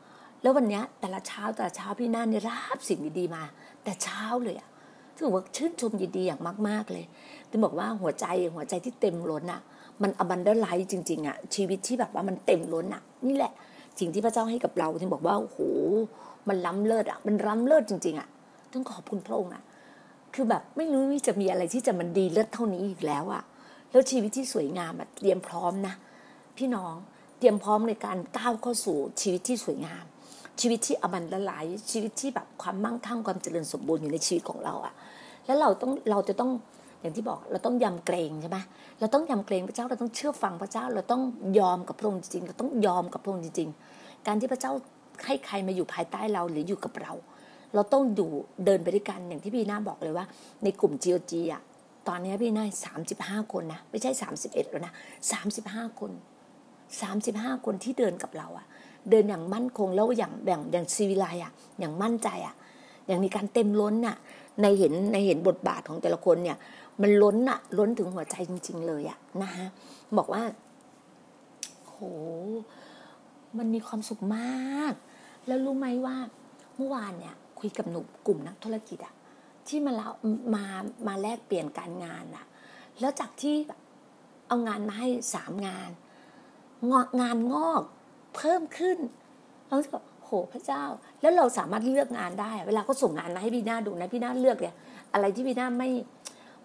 [0.41, 3.43] แล้ววันนี้แต่ละเช้าแต่ละเช้าพี่นาเนี่ยรับสิ่งดีๆมา
[3.83, 4.69] แต่เช้าเลยอะ
[5.15, 7.05] ถือว่าชื่นชมยินดีอย่างมาก ๆเลย
[7.49, 8.25] ถึงบอกว่าหัวใจ
[8.55, 9.61] หัวใจที่เต็มล้นอะ
[10.01, 13.53] มัน abundant life จริงๆอะชีวิตที่แบบว่ามันเต็มล้นอะนี่แหละ
[13.99, 15.59] สิ่งที่พระเจ้าให้กับเราถึงบอกว่าโอ้โห
[16.47, 18.27] มันล้ำเลิศอะมันล้ำเลิศจริง ๆอะ
[18.73, 19.63] ต้องขอบคุณพระองค์อะ
[20.33, 23.43] คือแบบไม่รู้ว่าจะมีอะไรที่จะมันดีเลิศเท่านี้อีกแล้วอะ
[23.91, 25.93] แล้วชีวิตที่สวยงามอะเตรียมพร้อมนะ
[26.57, 26.95] พี่น้อง
[27.37, 30.05] เตรียมพร้อมในการก้าวเข้าสู่ชีวิตที่สวยงาม
[30.59, 34.93] ชีวิตที่อมันละลายชีวิตที่แบบความมั่งคั่งความเจริญสมบูรณ์อยู่ในชีวิตของเราอะ
[35.45, 36.51] แล้วเราต้องเราจะต้อง
[37.01, 38.57] อย่างที่บอกเราต้องยำเกรงใช่ไหม
[38.99, 41.21] เราต้องยำเกรงพระเจ้าเราต้องเชื่อฟังพระเจ้าเราต้อง
[41.59, 44.71] ยอมกับพระองค์จริงเราต้องยอมกับพระองค์จริงๆการที่พระเจ้า
[45.25, 47.13] ให้ใครมาอยู่ภายใต้เราหรืออยู่กับเรา
[47.75, 48.27] เราต้องดู
[48.65, 50.25] เดินไปด้วยกันอย่างที่พี่น้าบอกเลยว่า
[50.63, 51.61] ในกลุ่ม GOG อะ
[52.07, 54.93] ตอนนี้พี่น้าสามสิบห้าคนนะไม่ใช่สามสิบเอ็ดแล้วนะ
[55.31, 56.11] สามสิบห้าคน
[57.01, 58.65] สามสิบห้าคนที่เดินกับเราอะ
[59.09, 62.55] เดินอย่างมั่นคงแล้วอย่างแบ่งอย่างซีวิไลอะ อย่างมั่นใจอะ
[63.07, 64.17] อย่างมีการเต็มล้นอะ
[64.61, 66.57] ในเห็นในเห็นบทบาทของแต่ละคนเนี่ย
[67.01, 69.67] มันล้นอะล้นถึงหัวใจจริง ๆ เลยอะนะฮะ
[70.17, 70.43] บอกว่า
[71.87, 71.97] โห
[73.57, 74.93] มันมีความสุขมาก
[75.47, 76.15] แล้วรู้ไหมว่า
[76.77, 79.13] เมื่อวานเนี่ย คุยกับหนุ่มกลุ่มนักธุรกิจอะ
[79.67, 80.11] ที่มาแล้ว
[80.55, 80.65] มา
[81.07, 82.45] มาแลกเปลี่ยนการงานอะ
[82.99, 83.55] แล้วจากที่
[84.47, 85.89] เอางานมาให้สามงาน
[87.21, 87.83] งานงอก
[88.35, 88.97] เพิ่มขึ้น
[89.67, 90.83] เราก็โหพระเจ้า
[91.21, 94.73] แล้วเราสามารถเลือกงานได้ เวลาเขาส่งงานมาให้พี่หน้าดูนะพี่หน้าเลือกเลย
[95.13, 95.89] อะไรที่พี่หน้าไม่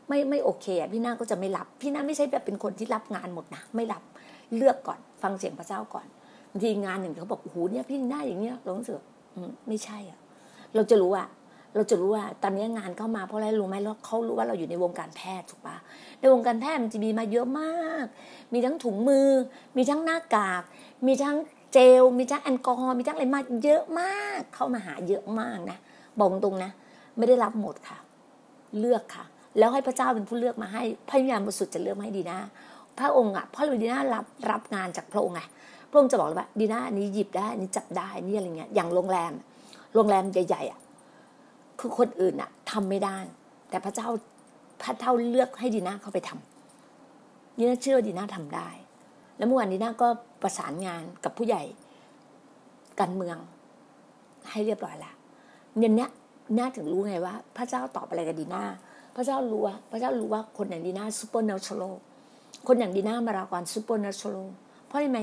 [0.09, 4.03] ไม่ไม่โอเคพี่หน้าก็จะไม่รับ พี่หน้าไม่ใช่แบบเป็นคนที่รับงานหมดนะไม่รับ
[4.57, 6.07] เลือกก่อน ฟังเสียงพระเจ้าก่อน
[6.51, 8.97] บางทีงานหนึ่งเขาบอกโอ้โหเนี่ยพี่หน้าอย่างเงี้ยเรารู้สึก
[9.69, 10.19] ไม่ใช่อะ
[10.75, 11.25] เราจะรู้ว่า
[11.75, 15.77] เราจะรู้ว่าตอนนี้งานเข้ามาเพราะอะไรรู้ไหมเราเขารู้ว่าเราอยู่ในวงการแพทย์ถูกปะ
[16.21, 18.07] ในวงการแพทย์มันจะมีมาเยอะมาก
[18.53, 19.29] มีทั้งถุงมือ
[19.77, 20.63] มีทั้งหน้ากาก
[21.07, 21.37] มีทั้ง
[21.79, 25.79] เจล มีทั้งแอลกอฮอล์มีทั้งอะไรมาเยอะมาก เข้ามาหาเยอะมากนะ
[26.19, 26.71] บอกตรงนะ
[27.17, 27.99] ไม่ได้รับหมดค่ะ
[28.81, 29.25] เลือกค่ะ
[29.59, 32.39] แล้วให้พระเจ้าเป็นผู้เลือกมาให้พระวิญญาณบริสุทธิ์จะเลือกมาให้ดีนะ
[32.99, 35.41] พระองค์อะพระดีนารับรับงานจากพระองค์ไง
[35.91, 39.33] พระองค์จะบอกเลยว่าดีนาอันนี้หยิบได้อันนี้จับได้นี่อะไรเงี้ยอย่างโรงแรม
[39.95, 40.81] โรงแรมใหญ่ๆอะ
[41.81, 43.19] คือคนอื่นอะทำไม่ได้
[43.71, 44.09] แต่พระเจ้า
[44.83, 48.69] พระเจ้าเลือกให้ดีนาเข้าไปทำดีนาเชื่อดีนาทำได้
[49.37, 50.09] แล้วเมื่อวานดีนาก็
[50.47, 51.63] ประสานงานกับผู้ใหญ่
[53.01, 53.37] การเมือง
[54.51, 55.15] ให้เรียบร้อยแล้ว
[55.79, 56.11] เนี่ยเนี้ย
[56.59, 58.63] น่าถึงรู้ไงว่า พระเจ้าตอบอะไรกับดีนา
[59.17, 61.83] พระเจ้ารู้ว่าพระเจ้ารู้ว่าคนอย่างดีนา supernatural
[62.67, 64.37] คนอย่างดีนามารากร supernatural
[64.87, 65.21] เพราะอะไร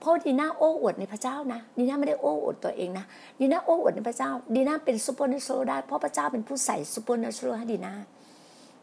[0.00, 3.04] เพราะดีน่าโอ้อวดในพระเจ้านะดีน่าไม่ได้โอ้อวดตัวเองนะ
[3.40, 7.94] ดีน่าโอ้อวดในพระเจ้าดีน่าเป็น supernatural ได้เพราะพระเจ้าเป็นผู้ใส่ supernatural ให้ดีน่า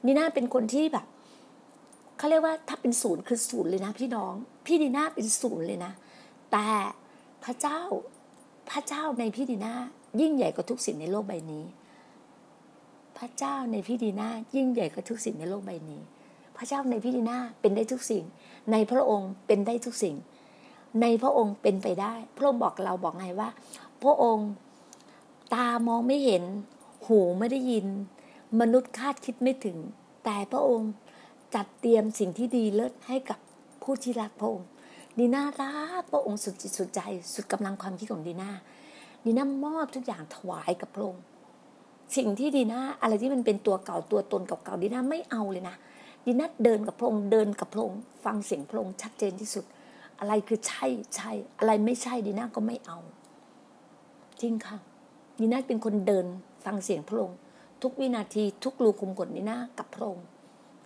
[0.06, 1.06] ดีน่าเป็นคนที่แบบ
[2.20, 4.34] เขาเรียกว่าถ้าเป็นศูนย์คือศูนย์เลยนะพี่น้อง
[4.66, 5.92] พี่ดีน่าเป็นศูนย์เลยนะ
[6.52, 6.68] แต่
[7.44, 7.82] พระเจ้า
[8.70, 9.74] พระเจ้าในพี่ดีนา
[10.22, 11.66] ยิ่งใหญ่กว่าทุกสิ่งในโลกใบนี้
[13.18, 16.02] พระเจ้าในพี่ดีนายิ่งใหญ่กว่าทุกสิ่งในโลกใบนี้
[16.58, 18.24] พระเจ้าในพี่ดีนาเป็นได้ทุกสิ่ง
[18.72, 20.16] ในพระองค์เป็นได้ทุกสิ่ง
[21.02, 23.50] ในพระองค์เป็นไปได้ พระองค์บอกเราบอกไงว่า
[24.04, 24.50] พระองค์
[25.54, 26.44] ตามองไม่เห็น
[27.08, 27.86] หูไม่ได้ยิน
[28.60, 29.78] มนุษย์คาดคิดไม่ถึง
[30.26, 30.92] แต่พระองค์
[31.56, 33.40] จัดเตรียมสิ่งที่ดีเลิศให้กับ
[33.84, 34.68] ผู้ที่รักพระองค์
[35.20, 37.02] ดีน่ารักพระองค์สุดจิตสุดใจ
[37.34, 38.52] สุดกำลังความคิดของดีน่า
[39.26, 41.24] ดีน่ามอบทุกอย่างถวายกับพระองค์
[42.18, 45.76] สิ่งที่ดีน่าอะไรที่มันเป็นตัวเก่าตัวตนเก่าๆดีน่าไม่เอาเลยนะ
[46.26, 49.66] ดีน่าเดินกับพระองค์เดินกับพระองค์ฟังเสียงพระองค์ชัดเจนที่สุด
[50.20, 52.98] อะไรคือใช่ใช่อะไรไม่ใช่ดีน่าก็ไม่เอา
[54.42, 54.78] จริงค่ะ
[55.40, 56.26] ดีน่าเป็นคนเดิน
[56.66, 57.38] ฟังเสียงพระองค์
[57.82, 60.26] ทุกวินาทีทุกรูคุมกดดีน่ากับพระองค์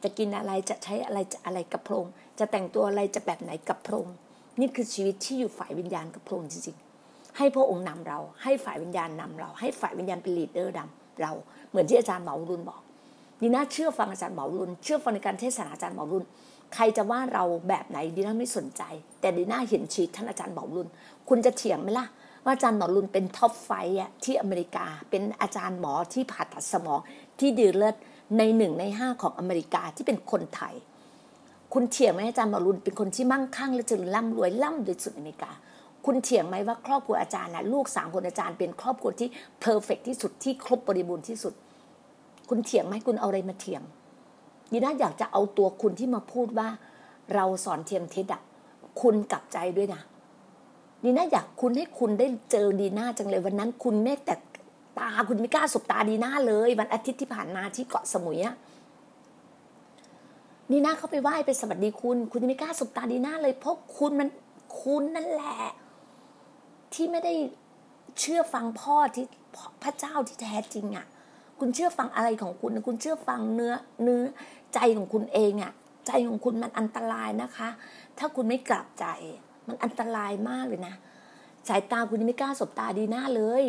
[0.03, 4.15] จะกินอะไรจะใช้อะไรจะอะไรกับพระองค์จะแต่งตัวอะไรจะแบบไหนกับพระองค์
[4.59, 11.31] นี่คือชีวิตที่อยู่ฝ่ายวิญญาณกับพระองค์จริงๆให้พระองค์นำเรา ให้ฝ่ายวิญญาณนำเรา ให้ฝ่ายวิญญาณเป็น leader นำเรา
[11.69, 12.81] เหมือนที่อาจารย์หมอรุนบอก
[13.41, 16.23] ดีน่าเชื่อฟังอาจารย์หมอรุนเชื่อฟังในการเทศนาอาจารย์หมอรุน
[16.73, 18.81] ใครจะว่าเราแบบไหนดีน่าไม่สนใจ
[19.21, 20.87] แต่ดีน่าเห็นชีวิตท่านอาจารย์หมอรุน
[21.29, 22.05] คุณจะเถียงไหมล่ะ
[22.43, 23.71] ว่าอาจารย์หมอรุนเป็น top five
[24.23, 26.99] ที่อเมริกา เป็นอาจารย์หมอที่ผ่าตัดสมอง
[27.39, 27.95] ที่ดีเลิศ
[28.37, 30.73] ในหนึ่งในห้าของอเมริกาที่เป็นคนไทย
[31.73, 35.51] คุณเถียงไหมอาจารย์หมอรุนเป็นคนที่มั่งคั่งและจนร่ำรวยร่ำรวยสุดอเมริกา
[36.05, 41.53] คุณเถียงไหมว่าครอบครัวอาจารย์นะลูกสามคนอาจารย์เป็นครอบครัวที่ perfect ที่สุดที่ครบบริบูรณ์ที่สุด
[42.49, 43.81] คุณเถียงไหมคุณเอาอะไรมาเถียง
[44.71, 46.69] ดีน่าอยากจะเอาตัวคุณที่มาพูดว่า
[47.33, 48.41] เราสอนเทียมเท็จอะ
[49.01, 50.01] คุณกลับใจด้วยนะ
[51.03, 54.33] ดีน่าอยากคุณให้คุณได้เจอดีน่าจังเลยวันนั้นคุณแม้แต่
[54.99, 58.55] ตาคุณไม่กล้าสบตาดีน่าเลย วันอาทิตย์ที่ผ่านมาที่เกาะสมุยอะ
[60.71, 64.29] ดีน่าเขาไปไหว้ไปสวัสดีคุณ คุณไม่กล้าสบตาดีน่าเลย เพราะคุณมัน
[64.81, 65.59] คุณนั่นแหละ
[66.93, 67.33] ที่ไม่ได้
[68.19, 69.25] เชื่อฟังพ่อที่
[69.83, 71.05] พระเจ้าที่แท้จริงอะ่ะ
[71.59, 74.23] คุณเชื่อฟังอะไรของคุณ คุณเชื่อฟังเนื้อเนื้อ
[74.73, 75.71] ใจของคุณเองอะ่ะ
[76.07, 77.69] ใจของคุณมันอันตรายนะคะ
[78.17, 79.05] ถ้าคุณไม่กลับใจ
[79.67, 80.95] มันอันตรายมากเลยนะ
[81.67, 83.63] สายตาคุณไม่กล้าสบตาดีหน้าเลย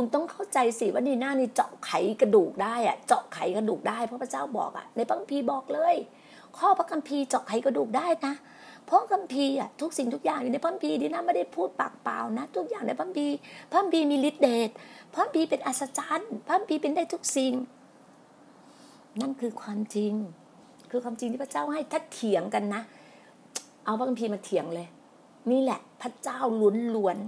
[0.00, 5.94] คุณต้องเข้าใจสิว่าดีหน้านี่เจาะไขกระดูกได้อะเจาะไขกระดูกได้เพราะพระเจ้าบอกอะในพระคัมภีร์บอกเลย
[6.58, 8.34] ข้อพระคัมภีร์เจาะไขกระดูกได้นะ
[8.86, 13.36] เพราะคัมภีร์อะทุกสิ่งทุกอย่างอยู่ในพระคัมภีร์ดีนะไม่ได้พูดปากเปล่านะ ทุกอย่างในพระคัมภีร์
[13.70, 14.70] พระคัมภีร์มีฤทธิ์เดช
[15.12, 17.54] พระคัมภีร์เป็นอัศจรรย์พระคัมภีร์เป็นได้ทุกสิ่ง
[19.20, 20.14] นั่นคือความจริง
[20.90, 22.82] คือความจริงที่พระเจ้าให้ถ้าเถียงกันนะ
[23.84, 24.88] เอาพระคัมภีร์มาเถียงเลย
[25.50, 27.18] นี่แหละ พระเจ้าล้วนล้วน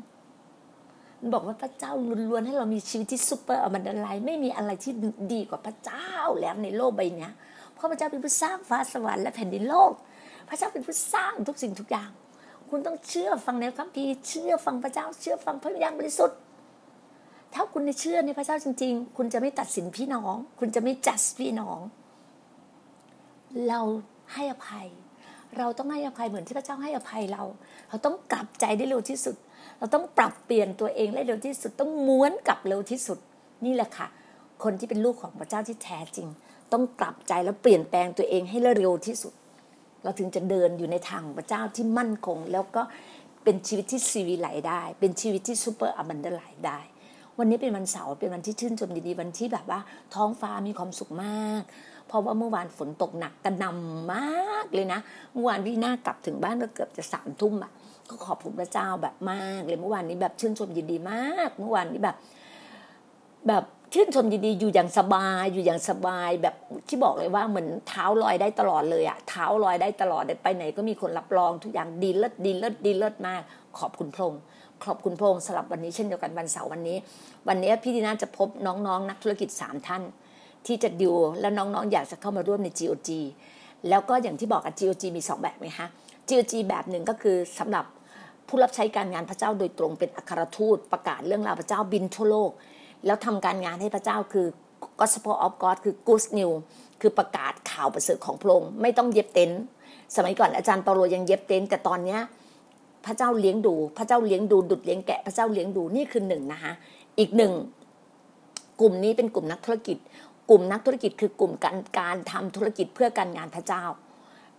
[1.33, 1.93] บอกว่าพระเจ้า
[2.29, 4.93] ล้วนๆให้เรามีชีวิตที่ซุปเปอร์อมันอะไรไม่มีอะไรที่
[5.33, 7.29] ดีกว่าพระเจ้าแล้วในโลกใบนี้
[7.75, 9.93] เพราะพระเจ้าเป็นผู้สร้างฟ้าสวรรค์และแผ่นดินโลก
[10.49, 12.11] พระเจ้าเป็นผู้สร้างทุกสิ่งทุกอย่าง
[12.71, 16.39] คุณต้องเชื่อฟังในคัมภีร์เชื่อฟังพระเจ้า เชื่อฟังพระวิญญาณบริสุทธิ์
[17.55, 21.79] ถ้าคุณเชื่อในพระเจ้าจริง ๆ คุณจะไม่ตัดสินพี่น้อง คุณจะไม่จัดพี่น้อง
[23.69, 23.81] เรา
[24.33, 24.87] ให้อภัย
[25.59, 27.43] เราต้องให้อภัยเหมือนที่พระเจ้าให้อภัยเรา
[27.89, 29.37] เราต้องกลับใจได้เร็วที่สุด
[29.81, 33.19] เราต้องปรับเปลี่ยนตัวเองได้เร็วที่สุดต้องม้วนกลับเร็วที่สุด
[33.65, 34.07] นี่แหละค่ะ
[34.63, 36.29] คนที่เป็นลูกของพระเจ้าที่แท้จริง
[36.73, 39.33] ต้องกลับใจแล้วเปลี่ยนแปลงตัวเองให้เร็วที่สุด
[40.03, 42.83] เราถึงจะเดินอยู่ในทางพระเจ้าที่มั่นคง แล้วก็
[43.45, 46.79] เป็นชีวิตที่ซีวีไหลได้ เป็นชีวิตที่ซูเปอร์อับันเดไหลได้
[47.39, 49.81] วันนี้เป็นวันเสาร์เป็นวันที่ชื่นชมดีๆวันที่แบบว่า
[50.15, 51.63] ท้องฟ้ามีความสุขมาก
[52.07, 55.01] เพราะว่าเมื่อวานฝนตกหนักกระนำมากเลยนะ
[55.33, 57.71] เมื่อวานพี่หน้ากลับถึงบ้านก็เกือบจะสามทุ่มอะ
[58.11, 62.17] ก็ขอบคุณพระเจ้าแบบมากเลยเมื่อวานนี้แบบชื่นชมยินดีมาก เมื่อวานนี้แบบ
[63.49, 66.55] แบบชื่นชมยินดีอยู่อย่างสบายอยู่อย่างสบายแบบ
[66.89, 73.43] ที่บอกเลยว่าเหมือนเท้าลอยได้ตลอดเลยอะเท้าลอยได้ตลอดไปไหนก็มีคนรับรองทุกอย่างดีเลิศดีเลิศดีเลิศมาก
[73.79, 74.43] ขอบคุณพระองค์
[74.85, 76.97] ขอบคุณพระองค์สำหรับวันนี้เช่นเดียวกันวันเสาร์วันนี้
[77.49, 80.03] วันนี้พี่ดีน่าจะพบน้องๆนนักธุรกิจสามท่าน
[80.67, 83.09] ที่จะดิวแล้วน้องๆ อยากจะเข้ามาร่วมใน GOG
[83.89, 85.87] แล้วก็อย่างที่บอกกับ GOG มีสองแบบไหมคะ
[86.29, 87.85] GOG แบบหนึ่งก็คือสำหรับ
[88.51, 92.51] ผู้รับใช้การงานพระเจ้าโดยตรงเป็นอัครทูตประกาศเรื่องราวพระเจ้าบินทั่วโลก
[93.07, 94.47] แล้วทำการงานให้พระเจ้าคือ
[95.01, 96.59] Gospel of God คือ Good News
[97.01, 99.51] คือประกาศข่าวประเสริฐของพระองค์ไม่ต้องเย็บเต็น
[100.17, 102.21] สมัยก่อนอาจารย์เปาโลยังเย็บเต็นแต่ตอนเนี้ย
[103.07, 106.73] พระเจ้าเลี้ยงดู พระเจ้าเลี้ยงดูดุดเลี้ยงแกะพระเจ้าเลี้ยงดูนี่คือหนึ่งนะคะ
[107.19, 107.53] อีกหนึ่ง
[108.81, 109.97] กลุ่มนี้เป็นกลุ่มนักธุรกิจ
[110.51, 113.83] กลุ่มนักธุรกิจคือกลุ่มการการทำธุรกิจเพื่อการงานพระเจ้า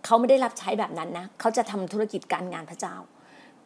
[0.04, 2.96] เขาไม่ได้รับใช้แบบนั้นนะเขาจะทำธุรกิจการงานพระเจ้า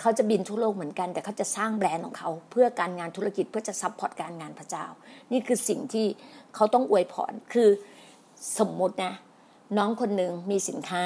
[0.01, 4.87] เขาจะบินทั่วโลกเหมือนกัน แต่เขาจะสร้างแบรนด์ของเขา เพื่อการงานธุรกิจเพื่อจะ support การงานพระเจ้า
[5.33, 6.07] นี่คือสิ่งที่
[6.55, 7.69] เขาต้องอวยพรคือ
[8.59, 9.13] สมมตินะ
[9.79, 11.03] น้องคนหนึ่งมีสินค้า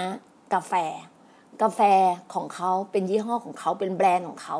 [0.54, 0.72] กาแฟ
[1.62, 1.80] กาแฟ
[2.34, 4.56] ของเขาเป็นยี่ห้อของเขาเป็นแบรนด์ของเขา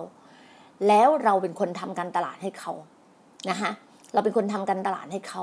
[0.89, 2.73] แล้วเราเป็นคนทำการตลาดให้เขา
[3.51, 3.71] นะคะ
[4.13, 5.43] เราเป็นคนทำการตลาดให้เขา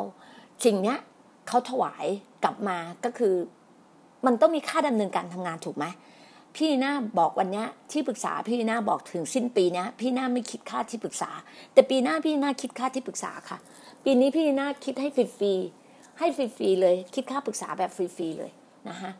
[0.65, 0.97] สิ่งเนี้ย
[1.47, 2.05] เขาถวาย
[2.43, 3.33] กลับมาก็คือ
[4.25, 5.85] มันต้องมีค่าดำเนินการทำงานถูกไหม
[6.57, 11.31] พี่หน้าบอกวันนี้ที่ปรึกษาพี่หน้าบอกถึงสิ้นปีนี้พี่หน้าไม่คิดค่าที่ปรึกษา
[11.73, 13.57] แต่ปีหน้าพี่หน้าคิดค่าที่ปรึกษาค่ะ
[14.03, 18.51] ปีนี้พี่หน้าคิดให้ฟรีๆให้ฟรีๆเลย คิดค่าปรึกษาแบบฟรีๆเลย
[18.89, 19.11] นะคะ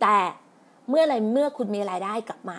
[0.00, 0.16] แต่
[0.88, 2.58] เมื่อไรเมื่อคุณมีรายได้กลับมา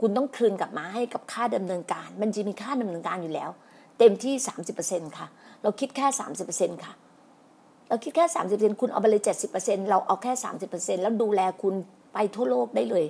[0.00, 3.50] คุณต้องคืนกลับมาให้กับค่าดำเนินการ มันจะมีค่าดำเนินการอยู่แล้ว
[3.98, 5.26] เต็มที่สามสิบเปอร์เซ็นค่ะ
[5.62, 6.92] เราคิดแค่สามสิบเปอร์เซ็นค่ะ
[7.88, 11.74] เราคิดแค่สามสิบเปอร์เซ็นคุณเอาไปเลยเจ็ดสิบเปอร์เซ็นเราเอาแค่สามสิบเปอร์เซ็นแล้วดูแลคุณ
[12.14, 13.06] ไปทั่วโลกได้เลย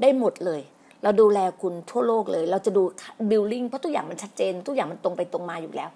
[0.00, 0.60] ได้หมดเลย
[1.02, 2.82] เราดูแลคุณทั่วโลกเลย เราจะดู
[3.30, 5.90] บิลลิ่งเพราะทุกอย่างมันชัดเจน ทุกอย่างมันตรงไปตรงมาอยู่แล้ว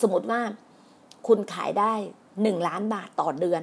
[0.00, 0.40] สมมติว่า
[1.26, 1.92] คุณขายได้
[2.42, 3.62] หนึ่งล้านบาทต่อเดือน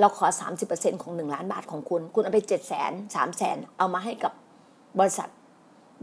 [0.00, 4.32] เราขอสามสิบเปอร์เซ็นของหนึ่งล้านบาทของคุณ คุณเอาไปเจ็ดแสนสามแสนเอามาให้กับ
[4.98, 5.28] บริษัท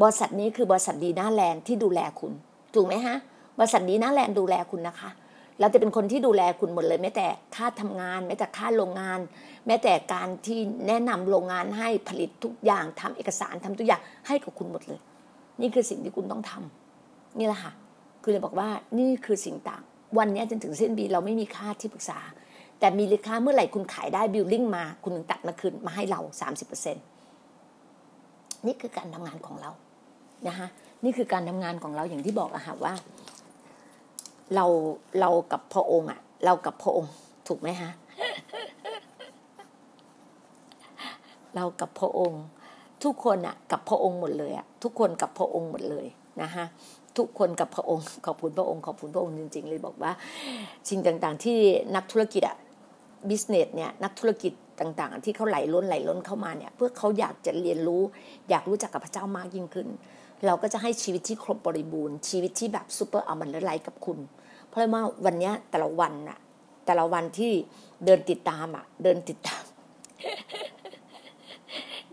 [0.01, 2.31] บริษัทนี้คือบริษัทดีน่าแลนด์ที่ดูแลคุณ
[2.75, 3.15] ถูกไหมฮะ
[3.59, 5.09] บริษัทดีน่าแลนด์ดูแลคุณนะคะ
[5.59, 9.19] เราจะเป็นคนที่ดูแลคุณหมดเลยแม้แต่ค่าทำงาน แม้แต่ค่าโรงงาน
[9.67, 14.99] แม้แต่การที่แนะนำโรงงานให้ผลิตทุกอย่างทำเอกสารทำทุกอย่างให้กับคุณหมดเลย
[15.61, 17.71] นี่คือสิ่งที่คุณต้องทำนี่แหละค่ะ
[18.23, 18.69] คือเลยบอกว่า
[18.99, 19.81] นี่คือสิ่งต่าง
[20.17, 22.19] วันนี้จนถึงเส้นปีเราไม่มีค่าที่ปรึกษา
[22.79, 26.95] แต่มีราคาเมื่อไหร่คุณขายได้บิลลิ่งมา คุณถึงตัดมาคืนมาให้เราสามสิบเปอร์เซ็น
[28.65, 29.71] นี่คือการทำงานของเรา
[30.47, 30.67] นะคะ
[31.03, 32.93] นี่คือการทำงานของเราอย่างที่บอกอะค่ะว่า
[34.55, 34.65] เรา
[35.19, 37.11] เรากับพระองค์อะเรากับพระองค์
[37.47, 37.91] ถูกไหมฮะ
[41.55, 42.43] เรากับพระองค์
[43.03, 46.05] ทุกคนอะกับพระองค์หมดเลยอะทุกคนกับพระองค์หมดเลย
[46.41, 46.65] นะคะ
[47.17, 50.11] ทุกคนกับพระองค์ขอบคุณพระองค์ขอบคุณพระองค์จริง ๆ เลยบอกว่า
[50.89, 51.57] สิ่งต่างๆ ที่
[51.95, 52.57] นักธุรกิจอะ
[53.29, 58.01] business เนี่ยนักธุรกิจต่างๆ ที่เขาไหลล้นไหลล้นเข้ามาเนี่ยเพื่อเขาอยากจะเรียนรู้
[58.49, 59.87] อยากรู้จักกับพระเจ้ามากยิ่งขึ้น
[60.45, 64.17] เราก็จะให้ชีวิตที่ครบบริบูรณ์ชีวิตที่แบบ super abundant life กับคุณ
[64.79, 66.37] เพราะว่าวันนี้แต่ละวันอะ
[66.85, 67.51] แต่ละวันที่
[68.05, 69.63] เดินติดตามอะเดินติดตาม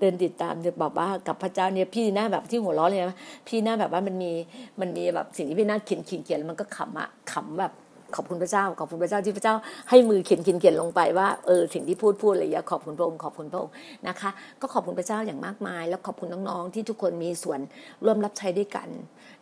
[0.00, 4.32] เดินติดตามจะบอกว่ากับพระเจ้าเนี่ยพี่หน้าแบบที่หัวเราะเลยนะพี่หน้าแบบว่ามันมี
[4.80, 7.72] มันมีแบบสิ่งที่พี่หน้าเขียนเขียนเขียนแล้วมันก็ขำอะขำแบบ
[8.14, 9.54] ขอบคุณพระเจ้า ขอบคุณพระเจ้าที่พระเจ้า
[9.90, 13.72] ให้มือเขียนเขียนเขียนลงไปว่าเออสิ่งที่พูดพูดอะไรอย่างขอบคุณพระองค์ขอบคุณพระองค์
[14.08, 14.30] นะคะ
[14.60, 17.60] ก็ขอบคุณพระเจ้าอย่างมากมาย แล้วขอบคุณน้องๆที่ทุกคนมีส่วน
[18.04, 18.88] ร่วมรับใช้ด้วยกัน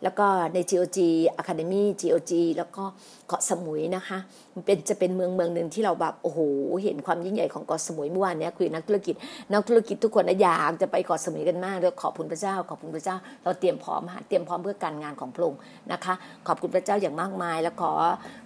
[0.03, 0.97] แล้วก็ใน GOG
[1.41, 2.83] Academy GOG แล้วก็
[3.27, 4.17] เกาะสมุยนะคะ
[4.53, 6.39] มันเป็นจะเป็นเมืองเมืองหนึ่งที่เราแบบโอ้โห
[6.83, 9.15] เห็นความยิ่งใหญ่ของเกาะสมุยเมื่อวานนี้คุยนักธุรกิจ
[9.51, 15.59] นักธุรกิจทุกคนนะอยากจะไปเกาะสมุยกันมากแล้วขอบคุณพระเจ้า ขอบคุณพระเจ้า เราเตรียมพร้อมเตรียมพร้อมเพื่อการงานของพระองค์
[15.91, 16.13] นะคะ
[16.47, 17.91] ขอบคุณพระเจ้าอย่างมากมาย และขอ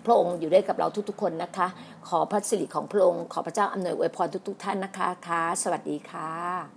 [0.05, 1.67] พระองค์อยู่ด้วยกับเราทุกๆ คนนะคะ
[2.09, 6.69] ขอพระสิริของพระองค์ขอพระเจ้าอำนวยอวยพรทุก ๆ ท่านนะคะค่ะสวัสดีค่ะ